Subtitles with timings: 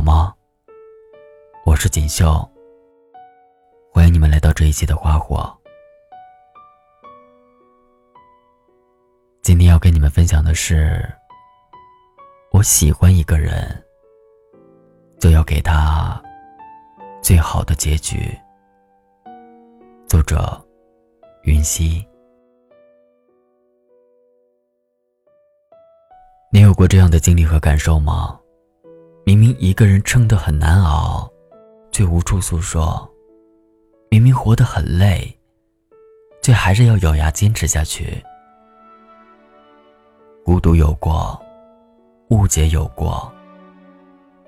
[0.00, 0.34] 好吗？
[1.66, 2.26] 我是锦绣，
[3.92, 5.54] 欢迎你们来到这一期的花火。
[9.42, 11.06] 今天要跟你们分享的是，
[12.50, 13.62] 我喜欢一个人，
[15.18, 16.18] 就要给他
[17.20, 18.34] 最好的结局。
[20.08, 20.58] 作者：
[21.42, 22.02] 云溪。
[26.50, 28.39] 你有过这样的经历和感受吗？
[29.30, 31.30] 明明一个人撑得很难熬，
[31.92, 33.08] 却无处诉说；
[34.10, 35.32] 明明活得很累，
[36.42, 38.20] 却还是要咬牙坚持下去。
[40.44, 41.40] 孤独有过，
[42.30, 43.32] 误解有过，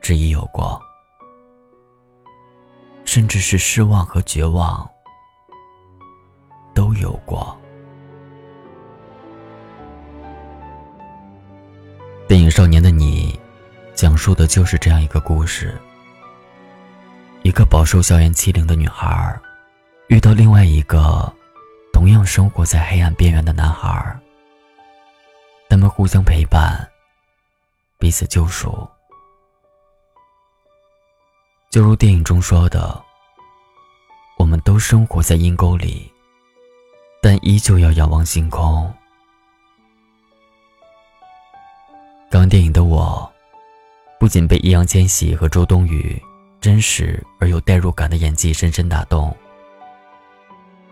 [0.00, 0.82] 质疑有过，
[3.04, 4.90] 甚至是失望和绝望
[6.74, 7.56] 都有过。
[12.26, 13.32] 电影《少年的你》
[14.02, 15.80] 讲述的就是这样一个故事：
[17.44, 19.40] 一个饱受校园欺凌的女孩，
[20.08, 21.32] 遇到另外一个
[21.92, 24.18] 同样生活在黑暗边缘的男孩，
[25.68, 26.84] 他们互相陪伴，
[27.96, 28.88] 彼此救赎。
[31.70, 33.00] 就如电影中说的
[34.36, 36.12] ：“我们都生活在阴沟里，
[37.22, 38.92] 但依旧要仰望星空。”
[42.32, 43.31] 看完电影的我，
[44.22, 46.16] 不仅被易烊千玺和周冬雨
[46.60, 49.36] 真实而有代入感的演技深深打动，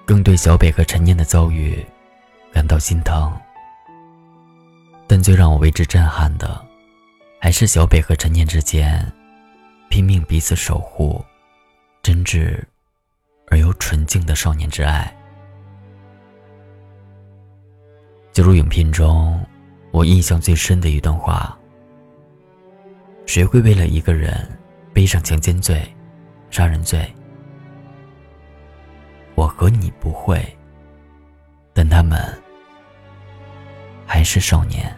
[0.04, 1.86] 更对小北和陈念的遭遇
[2.52, 3.32] 感到心疼。
[5.06, 6.60] 但最让我为之震撼的，
[7.40, 9.00] 还是小北和陈念之间
[9.88, 11.24] 拼命彼此守护、
[12.02, 12.60] 真挚
[13.46, 15.16] 而又纯净的少年之爱。
[18.32, 19.40] 就如影片中。
[19.92, 21.56] 我印象最深的一段话：
[23.30, 24.44] 谁会为了一个人
[24.92, 25.80] 背上强奸罪、
[26.50, 27.08] 杀人罪？
[29.36, 30.44] 我和你不会，
[31.72, 32.20] 但他们
[34.04, 34.92] 还是少年。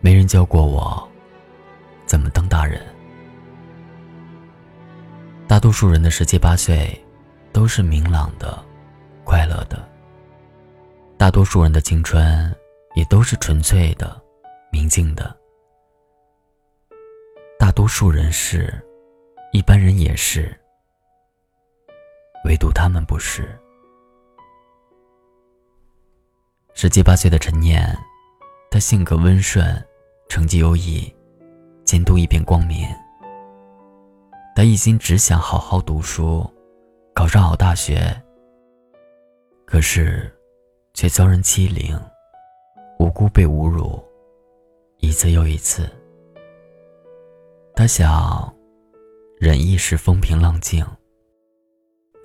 [0.00, 1.10] 没人教过我
[2.06, 2.80] 怎么当大人。
[5.48, 6.96] 大多数人的十七八岁
[7.50, 8.64] 都是明朗的、
[9.24, 9.84] 快乐的。
[11.18, 12.56] 大多数人的青春
[12.94, 14.20] 也都是纯粹的、
[14.70, 15.36] 明净的。
[17.58, 18.72] 大多数人是，
[19.52, 20.54] 一般人也是，
[22.44, 23.58] 唯独他们不是。
[26.74, 27.96] 十七八岁的陈念，
[28.70, 29.64] 他性格温顺，
[30.28, 31.14] 成绩优异，
[31.84, 32.88] 前途一片光明。
[34.54, 36.48] 他一心只想好好读书，
[37.14, 38.00] 考上好大学。
[39.64, 40.34] 可是。
[40.92, 41.98] 却遭人欺凌，
[43.00, 43.98] 无辜被侮辱，
[44.98, 45.88] 一次又一次。
[47.74, 48.54] 他想
[49.38, 50.84] 忍一时风平浪静，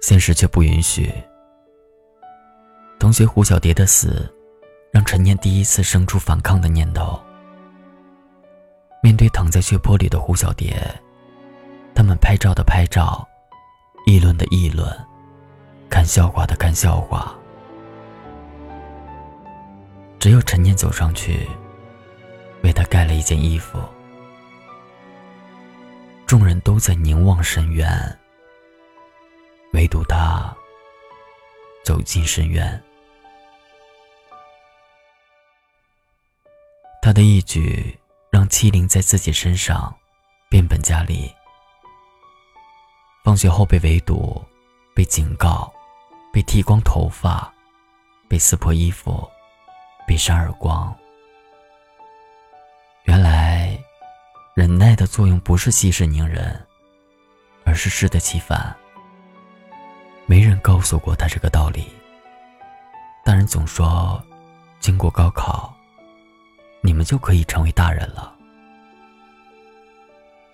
[0.02, 1.10] 现实却不允许。
[3.00, 4.30] 同学胡小蝶的死，
[4.92, 7.18] 让陈念第一次生出反抗的念头。
[9.02, 10.76] 面对躺在血泊里的胡小蝶，
[11.94, 13.26] 他们拍照的拍照，
[14.06, 14.94] 议论的议论，
[15.90, 17.34] 看笑话的看笑话。
[20.26, 21.48] 只有陈念走上去，
[22.64, 23.80] 为他盖了一件衣服。
[26.26, 27.88] 众人都在凝望深渊，
[29.74, 30.52] 唯独他
[31.84, 32.84] 走进深渊。
[37.04, 37.96] 他的一举
[38.32, 39.96] 让欺凌在自己身上
[40.50, 41.32] 变本加厉。
[43.24, 44.44] 放学后被围堵，
[44.96, 45.72] 被警告，
[46.34, 47.54] 被剃光头发，
[48.28, 49.30] 被撕破衣服。
[50.08, 50.96] 被扇耳光，
[53.04, 53.78] 原来
[54.54, 56.60] 忍耐的作用不是息事宁人，
[57.64, 58.76] 而是适得其反。
[60.26, 61.88] 没人告诉过他这个道理。
[63.24, 64.24] 大人总说，
[64.80, 65.76] 经过高考，
[66.82, 68.36] 你们就可以成为大人了。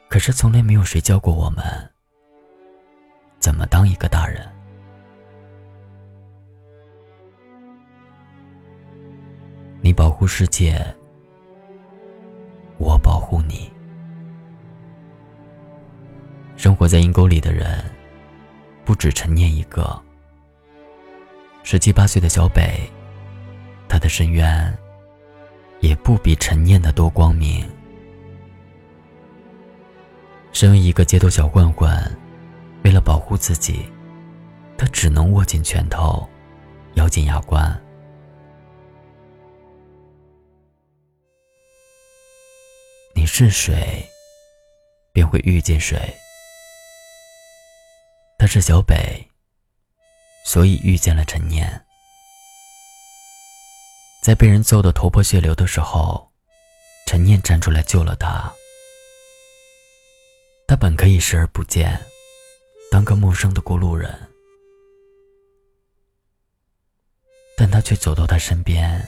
[0.09, 1.63] 可是从来没有谁教过我们，
[3.39, 4.50] 怎么当一个大人。
[9.83, 10.79] 你保护世界，
[12.77, 13.71] 我保护你。
[16.55, 17.83] 生活在阴沟里的人，
[18.85, 19.99] 不止陈念一个。
[21.63, 22.87] 十七八岁的小北，
[23.89, 24.71] 他的深渊
[25.79, 27.67] 也不比陈念的多光明。
[30.51, 31.89] 身为一个街头小混混，
[32.83, 33.91] 为了保护自己，
[34.77, 36.29] 他只能握紧拳头，
[36.93, 37.81] 咬紧牙关。
[43.33, 44.05] 是水，
[45.13, 45.97] 便会遇见水。
[48.37, 49.25] 他是小北，
[50.45, 51.85] 所以遇见了陈念。
[54.21, 56.29] 在被人揍得头破血流的时候，
[57.07, 58.53] 陈念站出来救了他。
[60.67, 62.05] 他本可以视而不见，
[62.91, 64.13] 当个陌生的过路人，
[67.55, 69.07] 但他却走到他身边，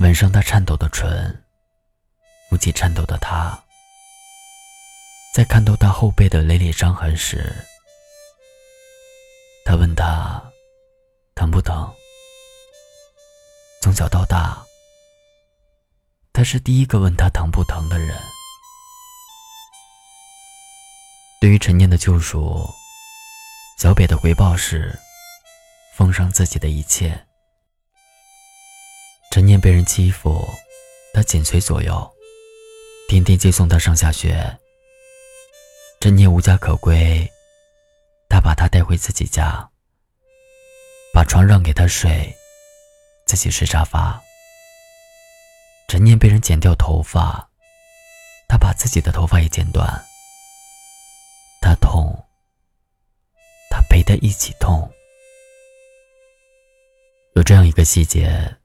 [0.00, 1.43] 吻上他颤抖的唇。
[2.50, 3.58] 不起颤抖的他，
[5.34, 7.54] 在看到他后背的累累伤痕时，
[9.64, 10.42] 他问他
[11.34, 11.92] 疼不疼。
[13.82, 14.64] 从小到大，
[16.32, 18.16] 他是第一个问他疼不疼的人。
[21.40, 22.66] 对于陈念的救赎，
[23.78, 24.98] 小北的回报是
[25.96, 27.26] 奉上自己的一切。
[29.32, 30.48] 陈念被人欺负，
[31.12, 32.13] 他紧随左右。
[33.08, 34.58] 天天接送他上下学。
[36.00, 37.30] 陈念无家可归，
[38.28, 39.70] 他把他带回自己家，
[41.12, 42.34] 把床让给他睡，
[43.24, 44.20] 自己睡沙发。
[45.88, 47.48] 陈念被人剪掉头发，
[48.48, 49.86] 他把自己的头发也剪断。
[51.62, 52.14] 他痛，
[53.70, 54.90] 他陪他一起痛。
[57.34, 58.56] 有这样一个细节，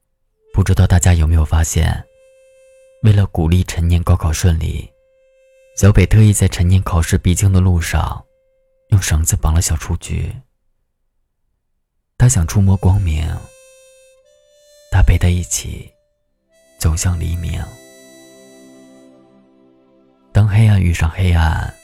[0.52, 2.04] 不知道大家有没有发现？
[3.02, 4.86] 为了鼓励陈念高考顺利，
[5.74, 8.22] 小北特意在陈念考试必经的路上，
[8.88, 10.30] 用绳子绑了小雏菊。
[12.18, 13.26] 他想触摸光明，
[14.92, 15.90] 他陪他一起
[16.78, 17.64] 走向黎明。
[20.30, 21.74] 当黑暗遇上黑暗，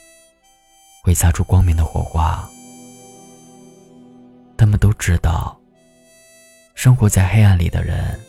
[1.03, 2.47] 会擦出光明的火花。
[4.55, 5.59] 他们都知道，
[6.75, 8.19] 生活在黑暗里的人，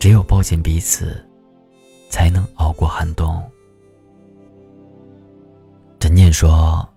[0.00, 1.24] 只有抱紧彼此。
[2.16, 3.44] 才能熬过寒冬。
[6.00, 6.88] 陈念说：“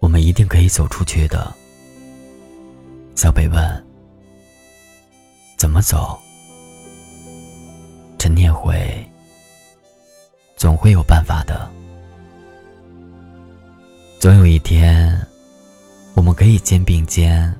[0.00, 1.50] 我们一定可以走出去的。”
[3.16, 3.86] 小北问
[5.56, 6.20] ：“怎么走？”
[8.20, 9.02] 陈念回
[10.58, 11.66] ：“总会有办法的。
[14.20, 15.18] 总有一天，
[16.12, 17.50] 我们可以肩并肩，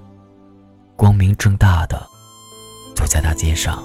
[0.96, 2.06] 光明正大的
[2.94, 3.82] 走在大街上。”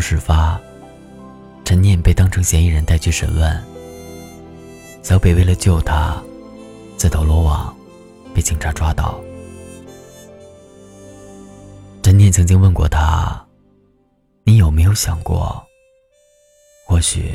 [0.00, 0.60] 事发，
[1.64, 3.64] 陈念被当成嫌疑人带去审问。
[5.02, 6.22] 小北为了救他，
[6.96, 7.74] 自投罗网，
[8.34, 9.20] 被警察抓到。
[12.02, 13.46] 陈念曾经问过他
[14.44, 15.64] ：“你有没有想过，
[16.86, 17.32] 或许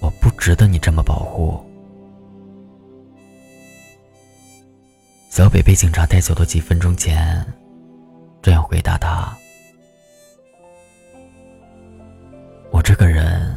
[0.00, 1.64] 我不值得你这么保护？”
[5.30, 7.46] 小北被警察带走的几分钟前，
[8.42, 9.36] 这样回答他。
[12.90, 13.56] 这个人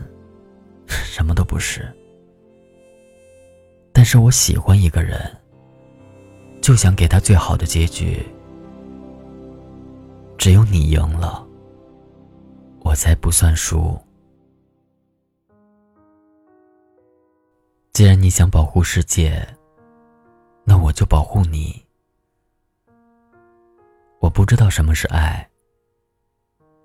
[0.87, 1.91] 什么都不是，
[3.91, 5.19] 但是我喜欢一个人，
[6.61, 8.23] 就想给他最好的结局。
[10.37, 11.43] 只有你赢了，
[12.81, 13.99] 我才不算输。
[17.91, 19.43] 既然你想保护世界，
[20.63, 21.83] 那我就保护你。
[24.19, 25.49] 我不知道什么是爱，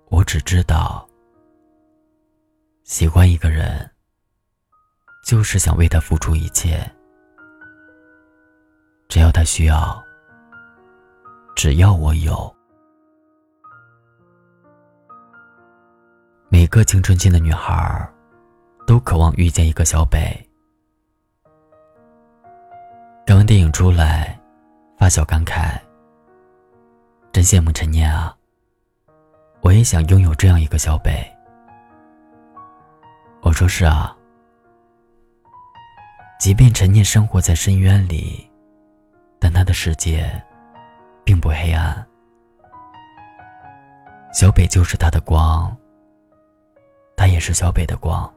[0.09, 1.07] 我只知道。
[2.89, 3.87] 喜欢一个人，
[5.23, 6.91] 就是想为他付出一切。
[9.07, 10.03] 只要他需要，
[11.55, 12.51] 只要我有。
[16.49, 18.11] 每个青春期的女孩，
[18.87, 20.35] 都渴望遇见一个小北。
[23.27, 24.35] 看完电影出来，
[24.97, 25.79] 发小感慨
[27.31, 28.35] ：“真羡慕陈念啊！
[29.61, 31.23] 我也想拥有这样一个小北。”
[33.41, 34.15] 我说是啊，
[36.39, 38.49] 即便陈念生活在深渊里，
[39.39, 40.29] 但他的世界
[41.23, 42.05] 并不黑暗。
[44.33, 45.75] 小北就是他的光，
[47.15, 48.31] 他也是小北的光。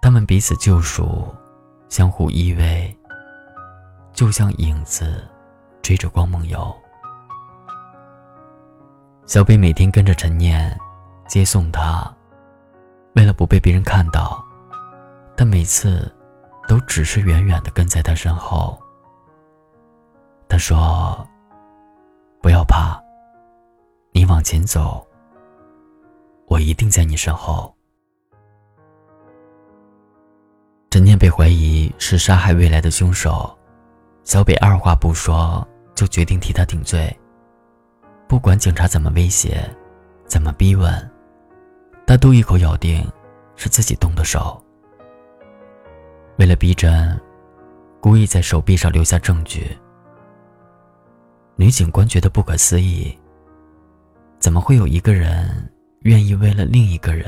[0.00, 1.26] 他们彼此救赎，
[1.88, 2.96] 相互依偎，
[4.12, 5.28] 就像影子
[5.82, 6.74] 追着光梦游。
[9.26, 10.74] 小北每天跟着陈念
[11.26, 12.10] 接送他。
[13.14, 14.44] 为了不被别人看到，
[15.36, 16.12] 他每次
[16.68, 18.78] 都只是远远的跟在他身后。
[20.48, 21.26] 他说
[22.40, 23.00] ：“不要怕，
[24.12, 25.06] 你往前走，
[26.46, 27.74] 我一定在你身后。”
[30.90, 33.56] 陈念被怀疑是杀害未来的凶手，
[34.24, 37.14] 小北二话不说就决定替他顶罪。
[38.26, 39.68] 不管警察怎么威胁，
[40.26, 41.07] 怎么逼问，
[42.08, 43.06] 他都一口咬定
[43.54, 44.58] 是自己动的手。
[46.38, 47.20] 为了逼真，
[48.00, 49.76] 故意在手臂上留下证据。
[51.56, 53.14] 女警官觉得不可思议：
[54.38, 57.26] 怎么会有一个人愿意为了另一个人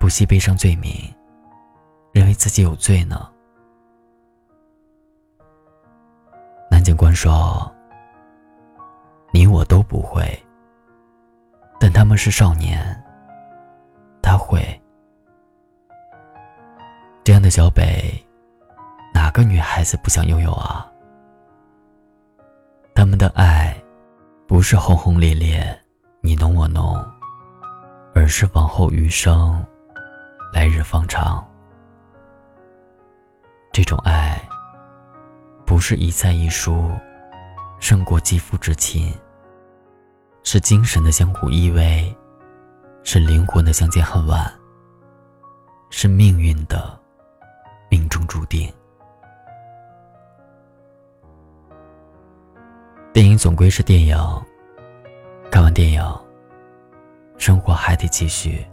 [0.00, 0.92] 不惜背上罪名，
[2.10, 3.30] 认为自己有罪呢？
[6.68, 7.72] 男警官说。
[9.32, 10.26] 你我都不会，
[11.80, 13.01] 但他们是少年，
[14.22, 14.62] 他会。
[17.24, 18.14] 这样的小北，
[19.12, 20.90] 哪个女孩子不想拥有啊？
[22.94, 23.76] 他们的爱，
[24.46, 25.64] 不是轰轰烈烈，
[26.20, 27.04] 你侬我侬，
[28.14, 29.64] 而是往后余生，
[30.52, 31.44] 来日方长。
[33.72, 34.40] 这种爱，
[35.66, 36.90] 不是一菜一蔬。
[37.80, 39.12] 胜过肌肤之亲，
[40.44, 42.14] 是精神的相互依偎，
[43.04, 44.50] 是灵魂的相见恨晚，
[45.90, 46.98] 是命运的
[47.90, 48.72] 命中注定。
[53.12, 54.16] 电影总归是电影，
[55.50, 56.02] 看完电影，
[57.36, 58.64] 生活还得继续。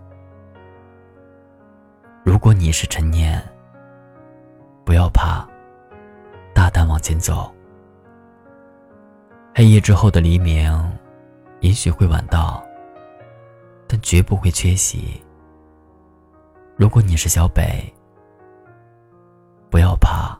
[2.24, 3.44] 如果你是陈年，
[4.86, 5.46] 不要怕，
[6.54, 7.54] 大胆往前走。
[9.54, 10.72] 黑夜之后的黎明，
[11.60, 12.64] 也许会晚到，
[13.92, 15.20] 但绝不会缺席。
[16.78, 17.92] 如果你是小北，
[19.68, 20.40] 不要怕，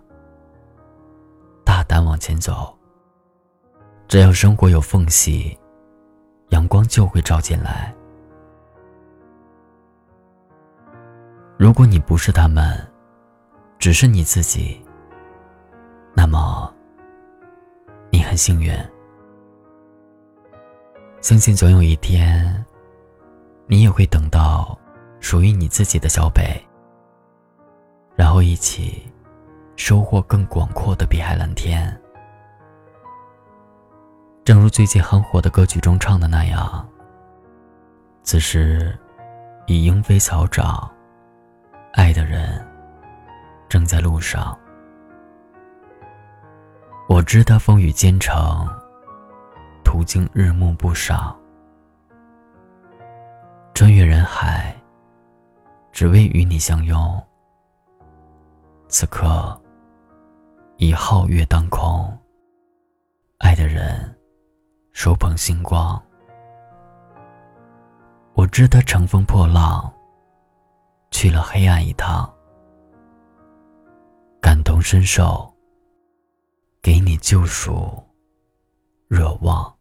[1.66, 2.72] 大胆往前走。
[4.08, 5.58] 只要生活有缝隙，
[6.50, 7.92] 阳光就会照进来。
[11.58, 12.88] 如果你不是他们，
[13.80, 14.80] 只是你自己，
[16.14, 16.72] 那么
[18.12, 18.72] 你很幸运。
[21.20, 22.66] 相信总有一天，
[23.72, 24.76] 你也会等到
[25.20, 26.60] 属于你自己的小北，
[28.16, 29.08] 然后一起
[29.76, 31.96] 收获更广阔的碧海蓝天。
[34.44, 36.90] 正如最近很火的歌曲中唱的那样
[38.24, 38.98] ：“此时
[39.68, 40.90] 已莺飞草长，
[41.94, 42.60] 爱的人
[43.70, 44.58] 正在路上。
[47.08, 48.68] 我知他风雨兼程。”
[49.86, 51.39] 途经日暮不赏，
[53.80, 54.76] 穿越人海，
[55.94, 57.00] 只为与你相拥。
[58.90, 59.58] 此刻
[60.76, 62.12] 已皓月当空，
[63.38, 64.14] 爱的人
[64.92, 65.98] 手捧星光。
[68.34, 69.90] 我知他乘风破浪，
[71.10, 72.30] 去了黑暗一趟，
[74.42, 75.50] 感同身受，
[76.82, 77.88] 给你救赎，
[79.08, 79.74] 热望。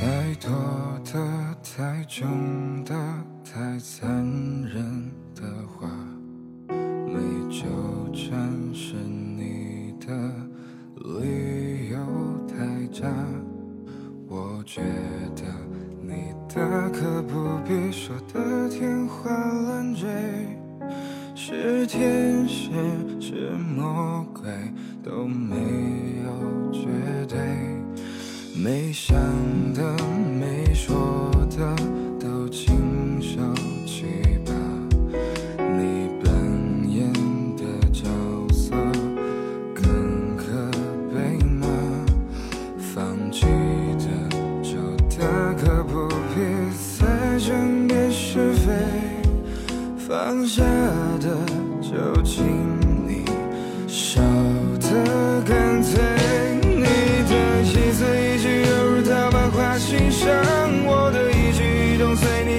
[0.00, 0.50] 太多
[1.04, 2.94] 的、太重的、
[3.44, 4.08] 太残
[4.64, 5.86] 忍的话，
[6.70, 7.66] 没纠
[8.10, 10.06] 缠是你的
[10.96, 11.98] 理由
[12.48, 13.06] 太假。
[14.26, 14.80] 我觉
[15.36, 15.44] 得
[16.02, 20.08] 你大可不必说的天花乱坠，
[21.34, 22.70] 是天使
[23.20, 24.50] 是魔鬼
[25.02, 25.56] 都没
[26.24, 26.88] 有绝
[27.28, 27.38] 对，
[28.54, 29.16] 没想
[29.72, 29.99] 的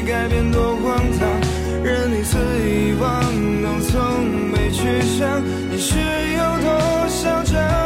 [0.06, 7.81] 改变多荒唐任你肆意玩弄从没去想你是有多嚣张？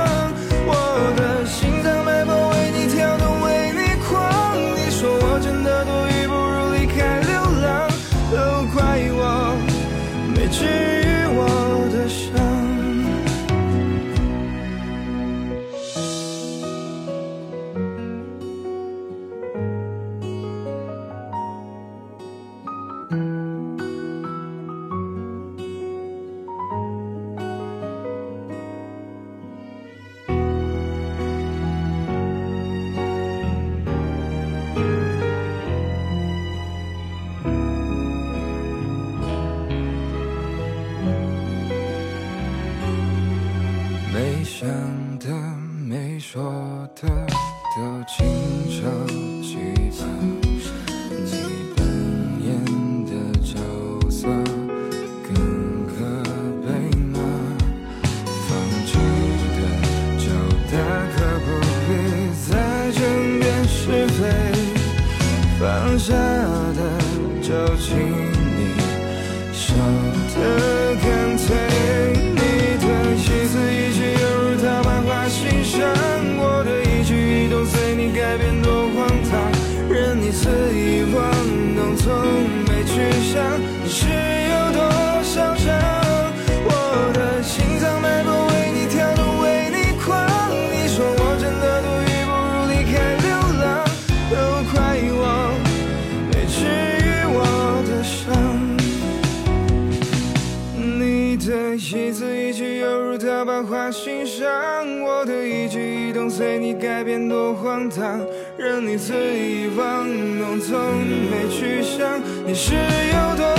[107.75, 108.25] 荒唐
[108.58, 110.08] 任你肆意玩
[110.39, 113.54] 弄从没去想你是有多